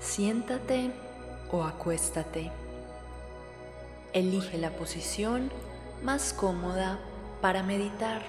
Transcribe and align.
Siéntate 0.00 0.90
o 1.52 1.62
acuéstate. 1.62 2.50
Elige 4.14 4.56
la 4.56 4.70
posición 4.70 5.52
más 6.02 6.32
cómoda 6.32 6.98
para 7.42 7.62
meditar. 7.62 8.22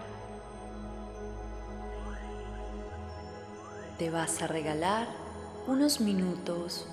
Te 3.97 4.09
vas 4.09 4.41
a 4.41 4.47
regalar 4.47 5.07
unos 5.65 6.01
minutos 6.01 6.89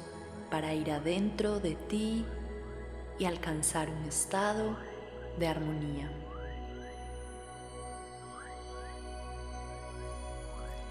para 0.48 0.74
ir 0.74 0.92
adentro 0.92 1.58
de 1.58 1.74
ti 1.74 2.24
y 3.18 3.24
alcanzar 3.24 3.90
un 3.90 4.04
estado 4.04 4.76
de 5.40 5.48
armonía. 5.48 6.08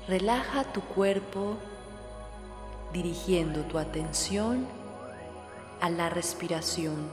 Relaja 0.10 0.66
tu 0.74 0.82
cuerpo 0.82 1.56
dirigiendo 2.94 3.62
tu 3.64 3.78
atención 3.78 4.68
a 5.82 5.90
la 5.90 6.10
respiración. 6.10 7.12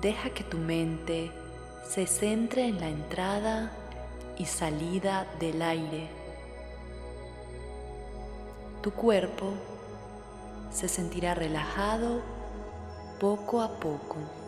Deja 0.00 0.30
que 0.30 0.44
tu 0.44 0.58
mente 0.58 1.30
se 1.88 2.06
centre 2.06 2.66
en 2.66 2.80
la 2.80 2.88
entrada 2.88 3.72
y 4.38 4.46
salida 4.46 5.26
del 5.38 5.62
aire. 5.62 6.08
Tu 8.82 8.90
cuerpo 8.90 9.52
se 10.72 10.88
sentirá 10.88 11.34
relajado 11.34 12.20
poco 13.20 13.62
a 13.62 13.78
poco. 13.78 14.41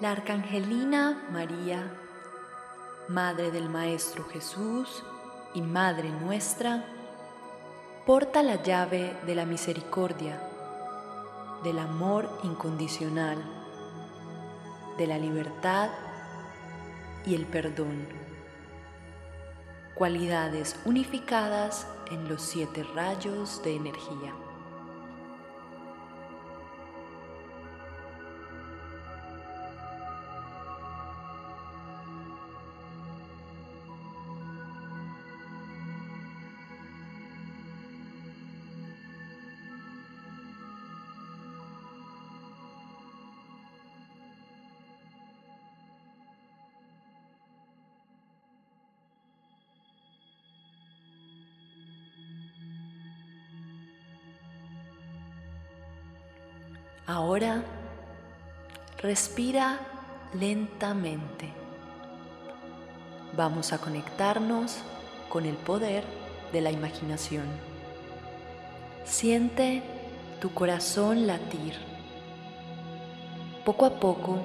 La 0.00 0.12
Arcangelina 0.12 1.28
María, 1.30 1.92
Madre 3.08 3.50
del 3.50 3.68
Maestro 3.68 4.24
Jesús 4.24 5.02
y 5.52 5.60
Madre 5.60 6.08
nuestra, 6.08 6.86
porta 8.06 8.42
la 8.42 8.62
llave 8.62 9.14
de 9.26 9.34
la 9.34 9.44
misericordia, 9.44 10.40
del 11.64 11.78
amor 11.78 12.30
incondicional, 12.44 13.36
de 14.96 15.06
la 15.06 15.18
libertad 15.18 15.90
y 17.26 17.34
el 17.34 17.44
perdón, 17.44 18.08
cualidades 19.94 20.76
unificadas 20.86 21.86
en 22.10 22.26
los 22.26 22.40
siete 22.40 22.84
rayos 22.94 23.62
de 23.62 23.76
energía. 23.76 24.32
Ahora 57.10 57.64
respira 58.98 59.80
lentamente. 60.32 61.48
Vamos 63.36 63.72
a 63.72 63.78
conectarnos 63.78 64.78
con 65.28 65.44
el 65.44 65.56
poder 65.56 66.04
de 66.52 66.60
la 66.60 66.70
imaginación. 66.70 67.46
Siente 69.02 69.82
tu 70.40 70.54
corazón 70.54 71.26
latir. 71.26 71.74
Poco 73.64 73.86
a 73.86 73.98
poco, 73.98 74.38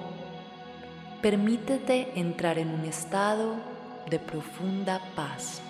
permítete 1.21 2.19
entrar 2.19 2.57
en 2.57 2.69
un 2.69 2.85
estado 2.85 3.57
de 4.09 4.17
profunda 4.17 4.99
paz. 5.15 5.61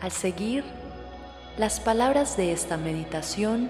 Al 0.00 0.12
seguir 0.12 0.64
las 1.58 1.78
palabras 1.78 2.36
de 2.38 2.52
esta 2.52 2.78
meditación, 2.78 3.68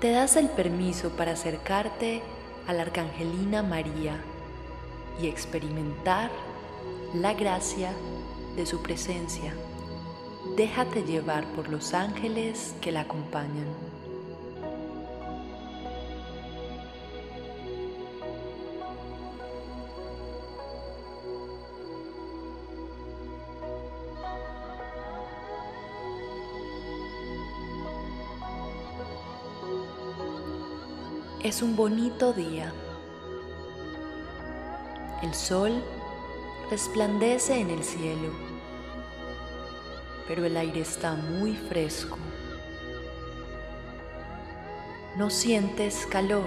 te 0.00 0.12
das 0.12 0.36
el 0.36 0.48
permiso 0.48 1.10
para 1.10 1.32
acercarte 1.32 2.22
a 2.68 2.72
la 2.72 2.82
Arcangelina 2.82 3.64
María 3.64 4.22
y 5.20 5.26
experimentar 5.26 6.30
la 7.12 7.34
gracia 7.34 7.92
de 8.54 8.64
su 8.66 8.82
presencia. 8.82 9.52
Déjate 10.56 11.02
llevar 11.02 11.44
por 11.54 11.68
los 11.68 11.92
ángeles 11.92 12.74
que 12.80 12.92
la 12.92 13.00
acompañan. 13.00 13.89
Es 31.50 31.62
un 31.62 31.74
bonito 31.74 32.32
día. 32.32 32.72
El 35.20 35.34
sol 35.34 35.82
resplandece 36.70 37.58
en 37.58 37.70
el 37.70 37.82
cielo, 37.82 38.30
pero 40.28 40.44
el 40.44 40.56
aire 40.56 40.82
está 40.82 41.16
muy 41.16 41.56
fresco. 41.56 42.18
No 45.16 45.28
sientes 45.28 46.06
calor. 46.06 46.46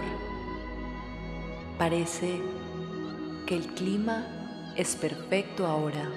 Parece 1.77 2.41
que 3.45 3.57
el 3.57 3.67
clima 3.73 4.25
es 4.77 4.95
perfecto 4.95 5.67
ahora. 5.67 6.09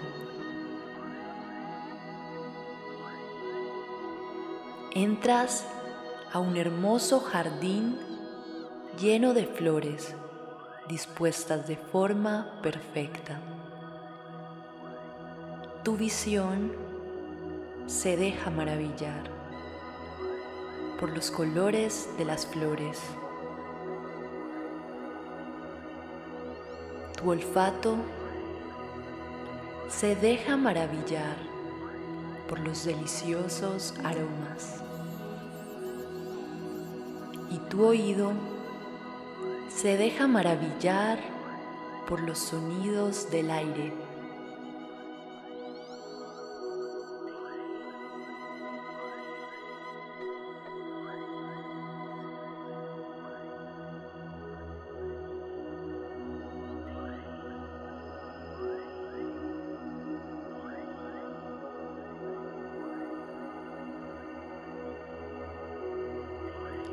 Entras 4.93 5.65
a 6.33 6.39
un 6.39 6.57
hermoso 6.57 7.19
jardín 7.19 8.15
lleno 8.99 9.35
de 9.35 9.45
flores 9.45 10.15
dispuestas 10.89 11.69
de 11.69 11.77
forma 11.77 12.59
perfecta. 12.63 13.39
Tu 15.83 15.97
visión 15.97 16.73
se 17.87 18.17
deja 18.17 18.51
maravillar 18.51 19.25
por 20.99 21.11
los 21.11 21.31
colores 21.31 22.09
de 22.17 22.25
las 22.25 22.47
flores. 22.47 22.99
Tu 27.21 27.31
olfato 27.31 27.97
se 29.89 30.17
deja 30.17 30.57
maravillar 30.57 31.37
por 32.49 32.61
los 32.61 32.85
deliciosos 32.85 33.95
aromas. 34.03 34.81
Y 37.51 37.59
tu 37.69 37.85
oído 37.85 38.56
se 39.69 39.97
deja 39.97 40.27
maravillar 40.27 41.19
por 42.09 42.21
los 42.21 42.39
sonidos 42.39 43.31
del 43.31 43.51
aire. 43.51 43.93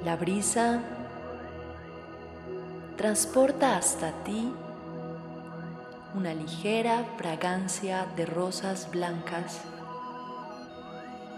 La 0.04 0.18
brisa 0.18 0.84
transporta 2.98 3.76
hasta 3.76 4.12
ti 4.24 4.52
una 6.16 6.34
ligera 6.34 7.04
fragancia 7.18 8.06
de 8.16 8.26
rosas 8.26 8.90
blancas 8.92 9.62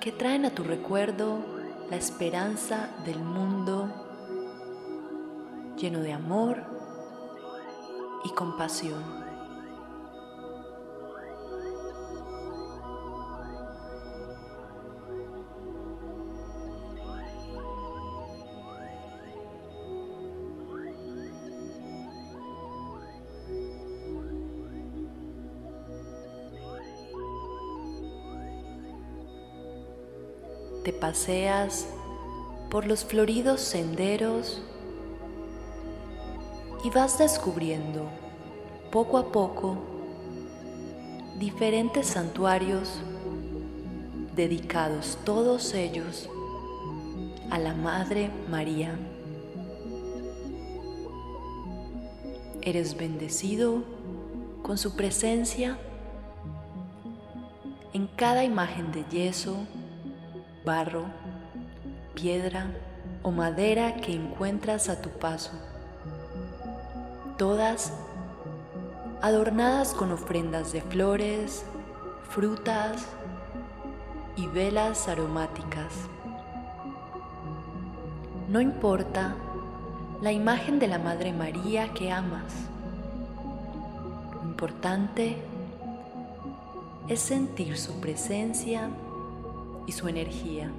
que 0.02 0.12
traen 0.12 0.46
a 0.46 0.52
tu 0.52 0.64
recuerdo 0.64 1.40
la 1.90 1.96
esperanza 1.96 2.90
del 3.06 3.20
mundo 3.20 3.90
lleno 5.78 6.00
de 6.02 6.14
amor 6.14 6.64
y 8.26 8.30
compasión. 8.30 9.25
Paseas 31.06 31.86
por 32.72 32.88
los 32.88 33.06
floridos 33.06 33.62
senderos 33.62 34.64
y 36.84 36.90
vas 36.90 37.20
descubriendo 37.20 38.10
poco 38.92 39.20
a 39.20 39.32
poco 39.32 39.78
diferentes 41.38 42.08
santuarios 42.08 42.90
dedicados 44.36 45.20
todos 45.24 45.76
ellos 45.76 46.28
a 47.52 47.60
la 47.60 47.76
Madre 47.76 48.32
María. 48.50 48.98
Eres 52.64 52.98
bendecido 52.98 53.84
con 54.64 54.80
su 54.80 54.96
presencia 54.96 55.78
en 57.94 58.08
cada 58.08 58.44
imagen 58.44 58.92
de 58.92 59.06
yeso 59.12 59.68
barro, 60.66 61.06
piedra 62.16 62.72
o 63.22 63.32
madera 63.32 63.96
que 63.98 64.14
encuentras 64.14 64.90
a 64.90 65.02
tu 65.02 65.10
paso, 65.10 65.52
todas 67.38 67.94
adornadas 69.22 69.94
con 69.94 70.12
ofrendas 70.12 70.74
de 70.74 70.82
flores, 70.82 71.66
frutas 72.30 73.06
y 74.36 74.48
velas 74.48 75.08
aromáticas. 75.08 75.94
No 78.50 78.60
importa 78.60 79.36
la 80.22 80.32
imagen 80.32 80.80
de 80.80 80.88
la 80.88 80.98
Madre 80.98 81.32
María 81.32 81.94
que 81.94 82.12
amas, 82.12 82.54
lo 84.34 84.42
importante 84.44 85.38
es 87.08 87.20
sentir 87.20 87.78
su 87.78 88.00
presencia 88.00 88.90
y 89.86 89.92
su 89.92 90.08
energía. 90.08 90.72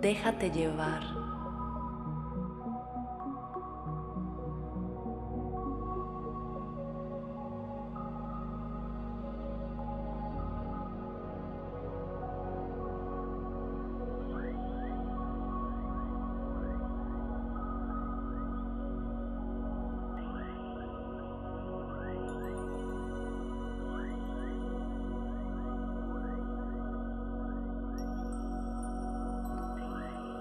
Déjate 0.00 0.50
llevar. 0.50 1.25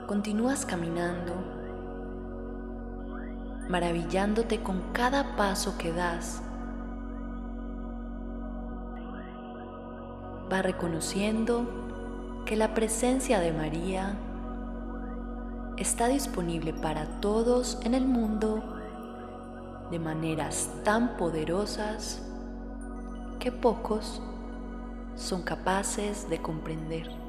Continúas 0.07 0.68
caminando, 0.68 1.34
maravillándote 3.68 4.62
con 4.62 4.94
cada 4.94 5.36
paso 5.36 5.80
que 5.80 5.92
das. 5.92 6.44
Va 10.52 10.62
reconociendo 10.62 12.44
que 12.46 12.56
la 12.56 12.75
presencia 12.75 13.40
de 13.40 13.52
María 13.52 14.16
está 15.78 16.07
disponible 16.07 16.72
para 16.72 17.19
todos 17.19 17.80
en 17.84 17.96
el 17.96 18.06
mundo 18.06 18.63
de 19.90 19.98
maneras 19.98 20.69
tan 20.84 21.18
poderosas 21.18 22.21
que 23.40 23.52
pocos 23.52 24.21
son 25.16 25.42
capaces 25.42 26.30
de 26.30 26.40
comprender. 26.44 27.24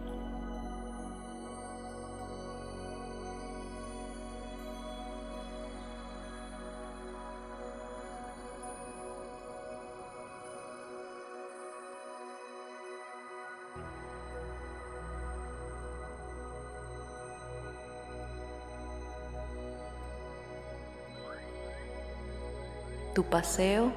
Tu 23.17 23.25
paseo 23.25 23.93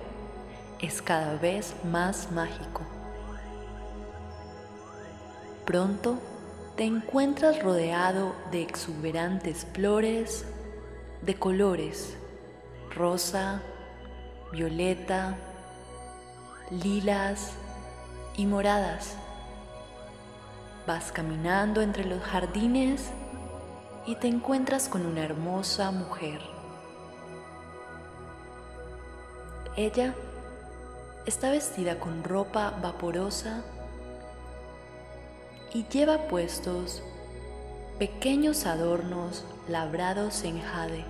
es 0.80 1.02
cada 1.02 1.36
vez 1.36 1.76
más 1.84 2.32
mágico. 2.32 2.84
Pronto 5.66 6.18
te 6.78 6.86
encuentras 6.86 7.62
rodeado 7.62 8.34
de 8.50 8.62
exuberantes 8.62 9.68
flores 9.74 10.46
de 11.22 11.36
colores 11.36 12.16
rosa, 12.96 13.62
violeta, 14.54 15.36
lilas 16.72 17.52
y 18.38 18.46
moradas. 18.46 19.18
Vas 20.88 21.12
caminando 21.12 21.82
entre 21.82 22.06
los 22.06 22.24
jardines 22.24 23.10
y 24.06 24.16
te 24.16 24.30
encuentras 24.30 24.88
con 24.88 25.06
una 25.06 25.26
hermosa 25.26 25.92
mujer. 25.92 26.59
Ella 29.80 30.14
está 31.26 31.52
vestida 31.52 32.02
con 32.02 32.26
ropa 32.26 32.78
vaporosa 32.82 33.64
y 35.74 35.86
lleva 35.86 36.28
puestos 36.28 37.02
pequeños 37.98 38.66
adornos 38.66 39.46
labrados 39.70 40.44
en 40.44 40.60
jade. 40.60 41.06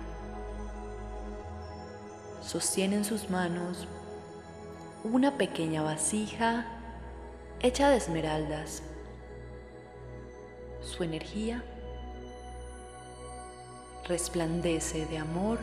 Sostiene 2.42 2.98
en 2.98 3.04
sus 3.04 3.28
manos 3.28 3.88
una 5.02 5.36
pequeña 5.36 5.82
vasija 5.82 6.64
hecha 7.58 7.90
de 7.90 7.96
esmeraldas. 7.96 8.84
Su 10.80 11.02
energía 11.02 11.64
resplandece 14.06 15.06
de 15.06 15.18
amor 15.18 15.58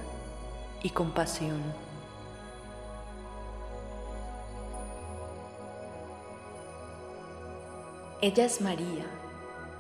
y 0.83 0.89
compasión. 0.89 1.86
Ella 8.19 8.45
es 8.45 8.61
María, 8.61 9.05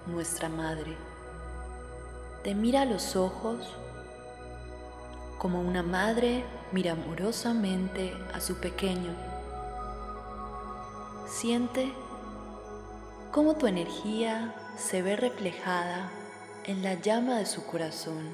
nuestra 0.05 0.47
Madre. 0.47 0.95
Te 2.43 2.53
mira 2.53 2.83
a 2.83 2.85
los 2.85 3.15
ojos 3.15 3.75
como 5.39 5.59
una 5.59 5.81
madre 5.81 6.45
mira 6.71 6.91
amorosamente 6.91 8.13
a 8.35 8.39
su 8.39 8.57
pequeño. 8.57 9.11
Siente 11.25 11.91
cómo 13.31 13.55
tu 13.55 13.65
energía 13.65 14.53
se 14.77 15.01
ve 15.01 15.15
reflejada 15.15 16.11
en 16.65 16.83
la 16.83 16.93
llama 16.93 17.39
de 17.39 17.47
su 17.47 17.65
corazón 17.65 18.29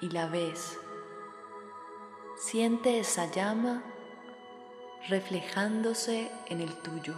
y 0.00 0.10
la 0.10 0.26
ves. 0.26 0.76
Siente 2.36 2.98
esa 2.98 3.30
llama 3.30 3.84
reflejándose 5.08 6.32
en 6.48 6.60
el 6.60 6.74
tuyo. 6.82 7.14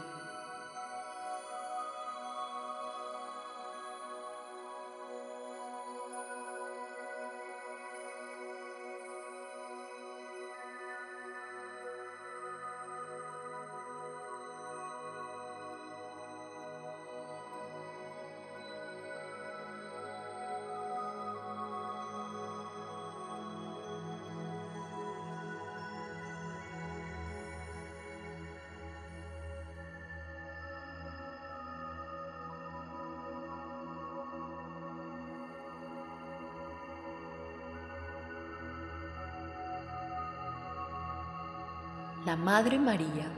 La 42.27 42.35
Madre 42.35 42.77
María 42.77 43.29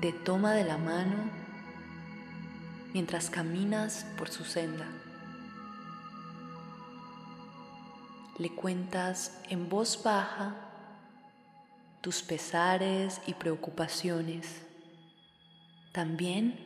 te 0.00 0.14
toma 0.14 0.54
de 0.54 0.64
la 0.64 0.78
mano 0.78 1.30
mientras 2.94 3.28
caminas 3.28 4.06
por 4.16 4.30
su 4.30 4.44
senda. 4.46 4.86
Le 8.38 8.54
cuentas 8.54 9.38
en 9.50 9.68
voz 9.68 10.02
baja 10.02 10.56
tus 12.00 12.22
pesares 12.22 13.20
y 13.26 13.34
preocupaciones. 13.34 14.62
También 15.92 16.58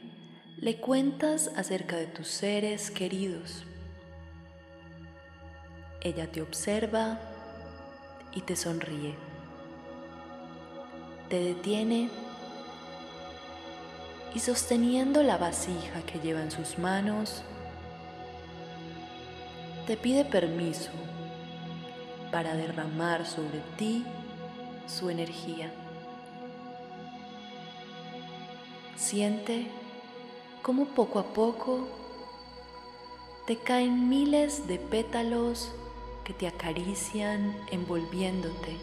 le 0.59 0.79
cuentas 0.79 1.51
acerca 1.57 1.97
de 1.97 2.07
tus 2.07 2.29
seres 2.29 2.93
queridos. 2.93 3.65
Ella 6.03 6.31
te 6.31 6.41
observa 6.41 7.19
y 8.33 8.43
te 8.43 8.55
sonríe 8.55 9.26
te 11.29 11.41
detiene 11.41 12.09
y 14.35 14.39
sosteniendo 14.39 15.23
la 15.23 15.39
vasija 15.39 16.03
que 16.03 16.21
lleva 16.21 16.43
en 16.43 16.51
sus 16.51 16.79
manos, 16.79 17.43
te 19.87 19.97
pide 19.97 20.25
permiso 20.25 20.91
para 22.31 22.55
derramar 22.55 23.27
sobre 23.27 23.61
ti 23.77 24.05
su 24.87 25.11
energía. 25.11 25.73
Siente 28.97 29.69
cómo 30.63 30.87
poco 30.87 31.19
a 31.19 31.33
poco 31.33 31.89
te 33.47 33.57
caen 33.57 34.09
miles 34.09 34.67
de 34.67 34.79
pétalos 34.79 35.73
que 36.25 36.35
te 36.35 36.49
acarician 36.49 37.57
envolviéndote 37.71 38.77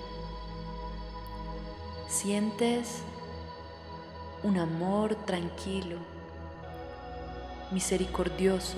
sientes 2.13 3.01
un 4.43 4.59
amor 4.59 5.15
tranquilo, 5.25 5.97
misericordioso, 7.71 8.77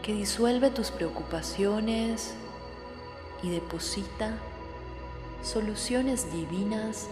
que 0.00 0.14
disuelve 0.14 0.70
tus 0.70 0.92
preocupaciones 0.92 2.34
y 3.42 3.50
deposita 3.50 4.38
soluciones 5.42 6.32
divinas 6.32 7.08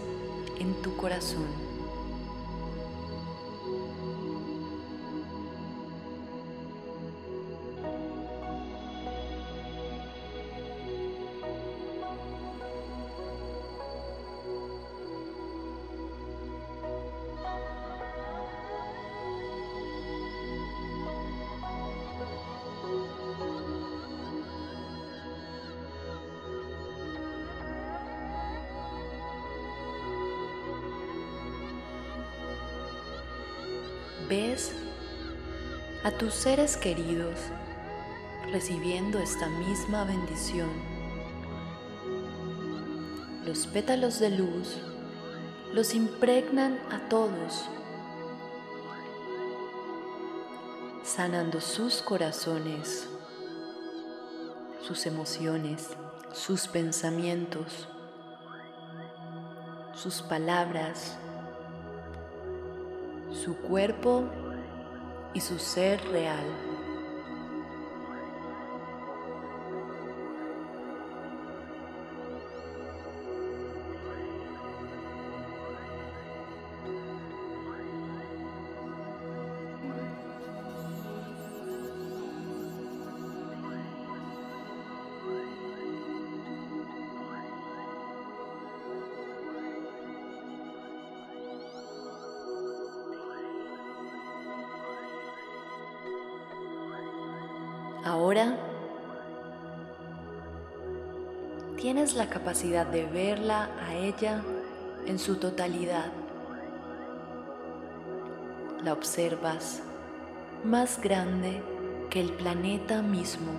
en 0.57 0.73
tu 0.81 0.95
corazón. 0.95 1.66
Ves 34.29 34.73
a 36.03 36.11
tus 36.11 36.33
seres 36.33 36.75
queridos 36.77 37.39
recibiendo 38.51 39.19
esta 39.19 39.47
misma 39.47 40.03
bendición. 40.03 40.69
Los 43.45 43.67
pétalos 43.67 44.19
de 44.19 44.31
luz 44.31 44.77
los 45.73 45.93
impregnan 45.93 46.79
a 46.91 47.07
todos, 47.09 47.69
sanando 51.03 51.61
sus 51.61 52.01
corazones, 52.01 53.07
sus 54.81 55.05
emociones, 55.05 55.89
sus 56.33 56.67
pensamientos, 56.67 57.87
sus 59.93 60.21
palabras, 60.21 61.17
su 63.47 63.55
cuerpo 63.55 64.25
y 65.33 65.39
su 65.39 65.57
ser 65.57 66.03
real. 66.09 66.66
Ahora 98.07 98.55
tienes 101.75 102.15
la 102.15 102.29
capacidad 102.29 102.85
de 102.87 103.03
verla 103.03 103.69
a 103.85 103.95
ella 103.95 104.41
en 105.05 105.19
su 105.19 105.35
totalidad. 105.35 106.05
La 108.81 108.93
observas 108.93 109.81
más 110.63 111.01
grande 111.01 111.61
que 112.09 112.21
el 112.21 112.31
planeta 112.31 113.01
mismo. 113.01 113.51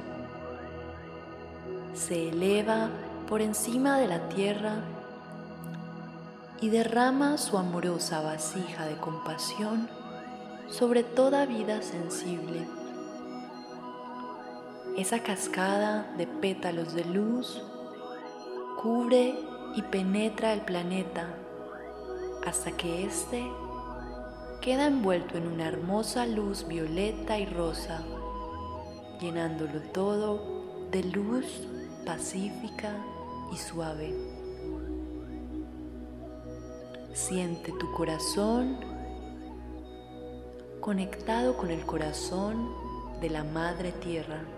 Se 1.92 2.30
eleva 2.30 2.88
por 3.28 3.42
encima 3.42 3.98
de 3.98 4.08
la 4.08 4.30
tierra 4.30 4.76
y 6.62 6.70
derrama 6.70 7.36
su 7.36 7.58
amorosa 7.58 8.22
vasija 8.22 8.86
de 8.86 8.96
compasión 8.96 9.90
sobre 10.70 11.02
toda 11.02 11.44
vida 11.44 11.82
sensible 11.82 12.66
esa 14.98 15.20
cascada 15.22 16.12
de 16.18 16.26
pétalos 16.26 16.92
de 16.92 17.04
luz 17.04 17.62
cubre 18.82 19.32
y 19.76 19.82
penetra 19.82 20.52
el 20.52 20.62
planeta 20.62 21.36
hasta 22.44 22.72
que 22.72 23.04
éste 23.04 23.48
queda 24.60 24.88
envuelto 24.88 25.38
en 25.38 25.46
una 25.46 25.68
hermosa 25.68 26.26
luz 26.26 26.66
violeta 26.66 27.38
y 27.38 27.46
rosa, 27.46 28.02
llenándolo 29.20 29.80
todo 29.92 30.88
de 30.90 31.04
luz 31.04 31.46
pacífica 32.04 32.96
y 33.52 33.56
suave. 33.56 34.12
Siente 37.12 37.72
tu 37.78 37.92
corazón 37.92 38.78
conectado 40.80 41.56
con 41.56 41.70
el 41.70 41.86
corazón 41.86 42.68
de 43.20 43.30
la 43.30 43.44
Madre 43.44 43.92
Tierra. 43.92 44.57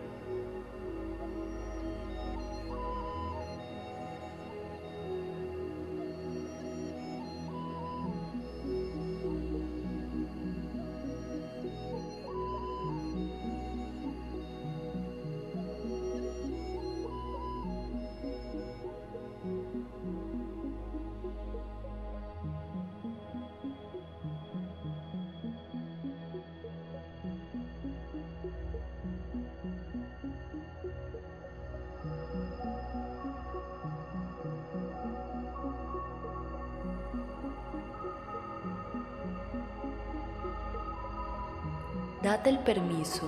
Date 42.22 42.50
el 42.50 42.58
permiso 42.58 43.26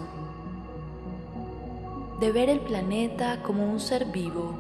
de 2.21 2.31
ver 2.31 2.51
el 2.51 2.61
planeta 2.61 3.43
como 3.43 3.65
un 3.65 3.81
ser 3.81 4.05
vivo 4.05 4.55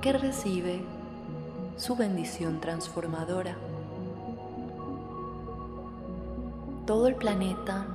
que 0.00 0.14
recibe 0.14 0.82
su 1.76 1.96
bendición 1.96 2.60
transformadora. 2.60 3.56
Todo 6.86 7.08
el 7.08 7.16
planeta 7.16 7.86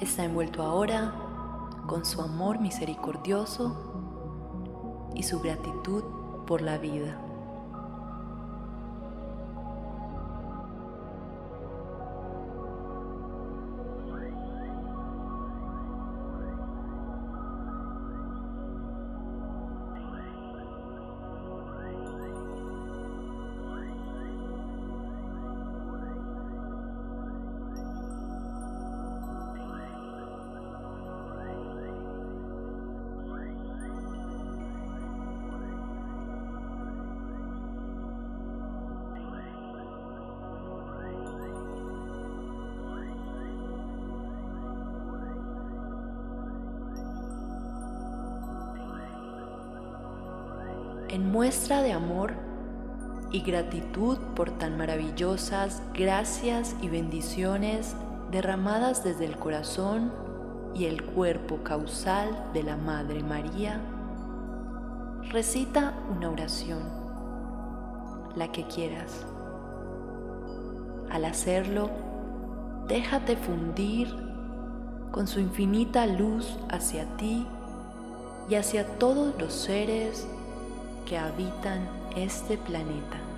está 0.00 0.24
envuelto 0.24 0.62
ahora 0.62 1.12
con 1.86 2.06
su 2.06 2.22
amor 2.22 2.58
misericordioso 2.58 3.76
y 5.14 5.24
su 5.24 5.40
gratitud 5.40 6.04
por 6.46 6.62
la 6.62 6.78
vida. 6.78 7.29
En 51.10 51.30
muestra 51.30 51.82
de 51.82 51.92
amor 51.92 52.34
y 53.32 53.40
gratitud 53.40 54.16
por 54.36 54.50
tan 54.52 54.78
maravillosas 54.78 55.82
gracias 55.92 56.76
y 56.80 56.88
bendiciones 56.88 57.96
derramadas 58.30 59.02
desde 59.02 59.24
el 59.24 59.36
corazón 59.36 60.12
y 60.72 60.84
el 60.84 61.02
cuerpo 61.02 61.64
causal 61.64 62.50
de 62.54 62.62
la 62.62 62.76
Madre 62.76 63.24
María, 63.24 63.80
recita 65.30 65.94
una 66.16 66.30
oración, 66.30 66.78
la 68.36 68.52
que 68.52 68.64
quieras. 68.64 69.26
Al 71.10 71.24
hacerlo, 71.24 71.90
déjate 72.86 73.36
fundir 73.36 74.14
con 75.10 75.26
su 75.26 75.40
infinita 75.40 76.06
luz 76.06 76.56
hacia 76.68 77.04
ti 77.16 77.48
y 78.48 78.54
hacia 78.54 78.86
todos 78.98 79.34
los 79.40 79.52
seres 79.52 80.28
que 81.10 81.18
habitan 81.18 81.80
este 82.14 82.56
planeta. 82.56 83.29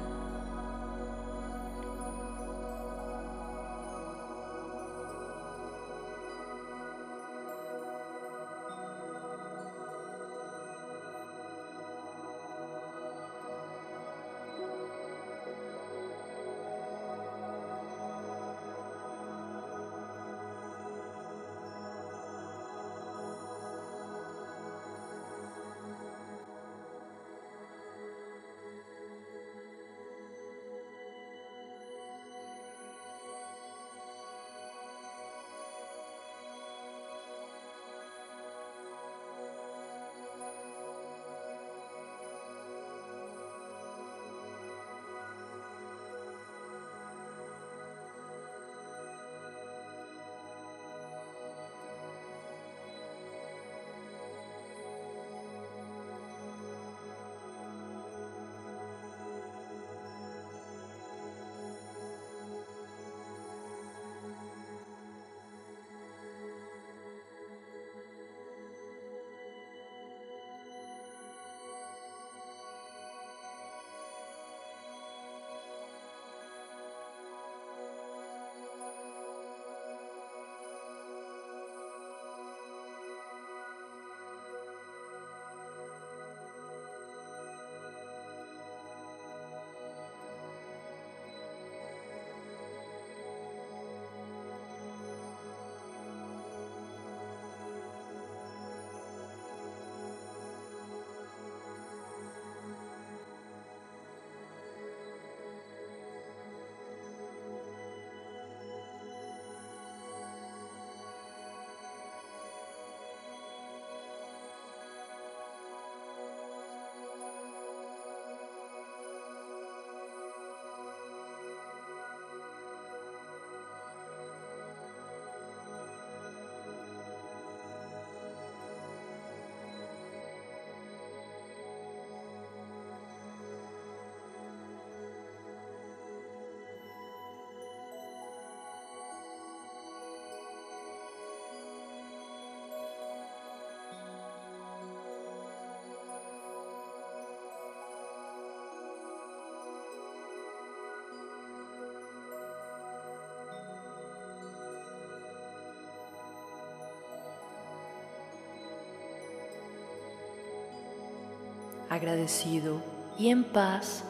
Agradecido 161.92 162.82
y 163.18 163.28
en 163.28 163.44
paz, 163.44 164.02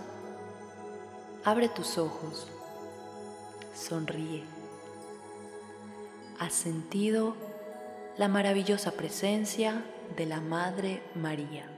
abre 1.44 1.68
tus 1.68 1.98
ojos, 1.98 2.46
sonríe. 3.74 4.44
Has 6.38 6.52
sentido 6.52 7.34
la 8.16 8.28
maravillosa 8.28 8.92
presencia 8.92 9.84
de 10.16 10.26
la 10.26 10.40
Madre 10.40 11.02
María. 11.16 11.71